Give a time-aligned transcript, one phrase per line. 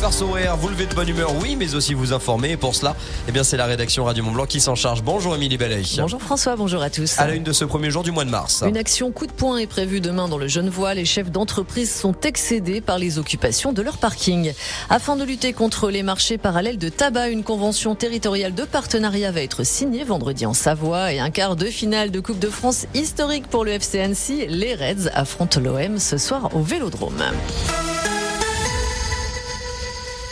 [0.00, 2.52] faire sourire, vous lever de bonne humeur, oui, mais aussi vous informer.
[2.52, 2.96] Et pour cela,
[3.28, 5.02] eh bien, c'est la rédaction Radio Mont Blanc qui s'en charge.
[5.02, 5.82] Bonjour Émilie Bellet.
[5.98, 7.18] Bonjour François, bonjour à tous.
[7.18, 8.64] À la une de ce premier jour du mois de mars.
[8.66, 10.94] Une action coup de poing est prévue demain dans le Genevois.
[10.94, 14.54] Les chefs d'entreprise sont excédés par les occupations de leur parking.
[14.88, 19.42] Afin de lutter contre les marchés parallèles de tabac, une convention territoriale de partenariat va
[19.42, 23.48] être signée vendredi en Savoie et un quart de finale de Coupe de France historique
[23.48, 24.46] pour le FC Annecy.
[24.48, 27.22] Les Reds affrontent l'OM ce soir au Vélodrome.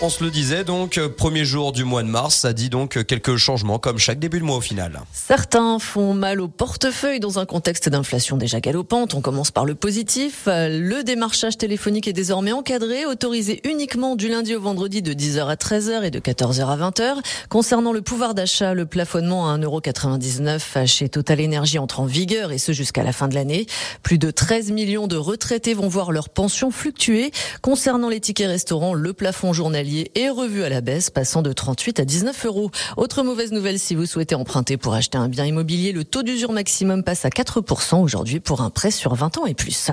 [0.01, 3.35] On se le disait donc, premier jour du mois de mars, ça dit donc quelques
[3.35, 5.01] changements comme chaque début de mois au final.
[5.13, 9.15] Certains font mal au portefeuille dans un contexte d'inflation déjà galopante.
[9.15, 10.43] On commence par le positif.
[10.47, 15.57] Le démarchage téléphonique est désormais encadré, autorisé uniquement du lundi au vendredi de 10h à
[15.57, 17.17] 13h et de 14h à 20h.
[17.49, 22.59] Concernant le pouvoir d'achat, le plafonnement à 1,99€ chez Total Energy entre en vigueur et
[22.59, 23.67] ce jusqu'à la fin de l'année.
[24.05, 27.33] Plus de 13 millions de retraités vont voir leur pension fluctuer.
[27.63, 32.01] Concernant les tickets restaurants, le plafond journalier est revu à la baisse, passant de 38
[32.01, 32.71] à 19 euros.
[32.97, 36.53] Autre mauvaise nouvelle, si vous souhaitez emprunter pour acheter un bien immobilier, le taux d'usure
[36.53, 39.91] maximum passe à 4% aujourd'hui pour un prêt sur 20 ans et plus.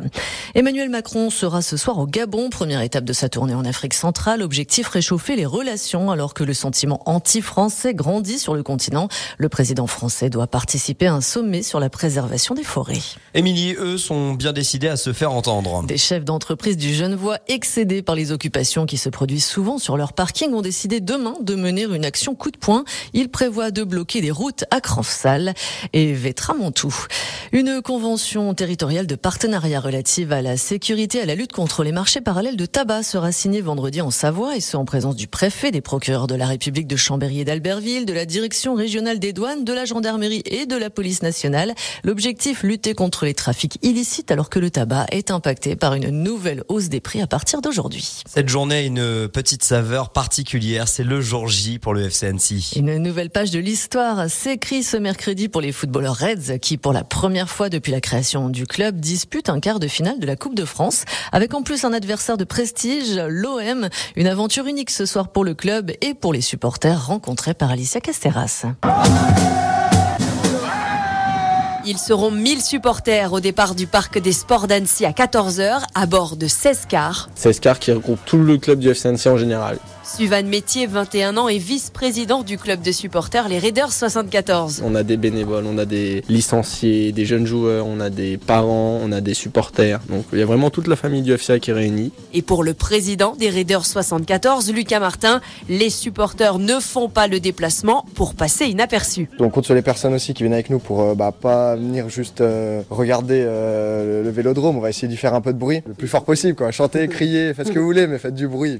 [0.53, 4.41] Emmanuel Macron sera ce soir au Gabon, première étape de sa tournée en Afrique centrale.
[4.41, 9.07] Objectif réchauffer les relations alors que le sentiment anti-français grandit sur le continent.
[9.37, 12.99] Le président français doit participer à un sommet sur la préservation des forêts.
[13.33, 15.83] Émilie, eux, sont bien décidés à se faire entendre.
[15.83, 20.13] Des chefs d'entreprise du Genevois excédés par les occupations qui se produisent souvent sur leur
[20.13, 22.83] parking ont décidé demain de mener une action coup de poing.
[23.13, 25.53] Ils prévoient de bloquer les routes à Cranfsal
[25.93, 26.93] et Vétramontou.
[27.51, 31.91] Une convention territoriale de partenariat relative à la sécurité et à la lutte contre les
[31.91, 35.71] marchés parallèles de tabac sera signée vendredi en Savoie et ce en présence du préfet,
[35.71, 39.63] des procureurs de la République de Chambéry et d'Albertville, de la direction régionale des douanes,
[39.63, 41.75] de la gendarmerie et de la police nationale.
[42.03, 46.63] L'objectif, lutter contre les trafics illicites alors que le tabac est impacté par une nouvelle
[46.69, 48.21] hausse des prix à partir d'aujourd'hui.
[48.27, 49.63] Cette journée une petite
[50.85, 52.77] C'est le jour J pour le FCNC.
[52.77, 57.03] Une nouvelle page de l'histoire s'écrit ce mercredi pour les footballeurs Reds qui, pour la
[57.03, 60.55] première fois depuis la création du club, disputent un quart de finale de la Coupe
[60.55, 63.89] de France avec en plus un adversaire de prestige, l'OM.
[64.15, 67.99] Une aventure unique ce soir pour le club et pour les supporters rencontrés par Alicia
[67.99, 68.65] Casteras.
[71.87, 76.35] Ils seront 1000 supporters au départ du parc des sports d'Annecy à 14h à bord
[76.35, 77.29] de 16 cars.
[77.35, 79.77] 16 cars qui regroupent tout le club du FC Annecy en général.
[80.15, 84.81] Suvan Métier, 21 ans, est vice-président du club de supporters, les Raiders 74.
[84.85, 88.97] On a des bénévoles, on a des licenciés, des jeunes joueurs, on a des parents,
[89.03, 89.99] on a des supporters.
[90.07, 92.13] Donc il y a vraiment toute la famille du FCA qui est réunie.
[92.33, 97.41] Et pour le président des Raiders 74, Lucas Martin, les supporters ne font pas le
[97.41, 99.27] déplacement pour passer inaperçus.
[99.39, 102.07] On compte sur les personnes aussi qui viennent avec nous pour euh, bah, pas venir
[102.07, 104.77] juste euh, regarder euh, le vélodrome.
[104.77, 106.55] On va essayer d'y faire un peu de bruit, le plus fort possible.
[106.55, 106.71] Quoi.
[106.71, 108.79] Chanter, crier, faites ce que vous voulez, mais faites du bruit.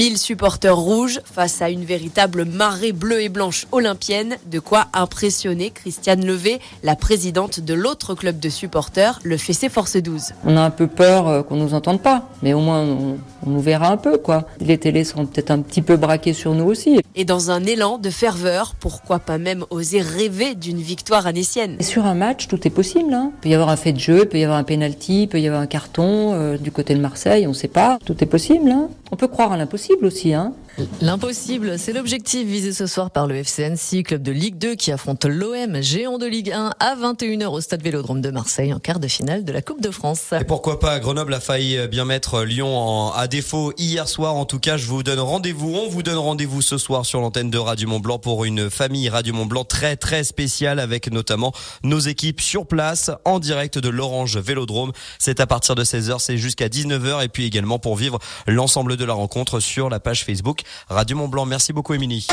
[0.00, 5.68] 1000 supporters rouges face à une véritable marée bleue et blanche olympienne, de quoi impressionner
[5.68, 10.32] Christiane Levé, la présidente de l'autre club de supporters, le Fessé Force 12.
[10.46, 13.50] On a un peu peur euh, qu'on nous entende pas, mais au moins on, on
[13.50, 14.46] nous verra un peu quoi.
[14.58, 17.00] Les télés seront peut-être un petit peu braquées sur nous aussi.
[17.14, 21.82] Et dans un élan de ferveur, pourquoi pas même oser rêver d'une victoire anécienne Et
[21.82, 23.12] Sur un match, tout est possible.
[23.12, 23.32] Hein.
[23.34, 25.28] Il peut y avoir un fait de jeu, il peut y avoir un penalty, il
[25.28, 27.98] peut y avoir un carton euh, du côté de Marseille, on ne sait pas.
[28.06, 28.70] Tout est possible.
[28.70, 28.88] Hein.
[29.12, 30.32] On peut croire à l'impossible aussi.
[30.32, 30.54] Hein.
[31.00, 35.24] L'impossible, c'est l'objectif visé ce soir par le FCNC, club de Ligue 2 qui affronte
[35.24, 39.08] l'OM, géant de Ligue 1, à 21h au stade Vélodrome de Marseille en quart de
[39.08, 40.32] finale de la Coupe de France.
[40.40, 44.36] Et pourquoi pas, Grenoble a failli bien mettre Lyon en, à défaut hier soir.
[44.36, 47.50] En tout cas, je vous donne rendez-vous, on vous donne rendez-vous ce soir sur l'antenne
[47.50, 51.52] de Radio Mont Blanc pour une famille Radio Mont Blanc très très spéciale avec notamment
[51.82, 54.92] nos équipes sur place en direct de l'Orange Vélodrome.
[55.18, 59.04] C'est à partir de 16h, c'est jusqu'à 19h et puis également pour vivre l'ensemble de
[59.04, 61.46] la rencontre sur la page Facebook Radio Mont Blanc.
[61.46, 62.26] Merci beaucoup Émilie.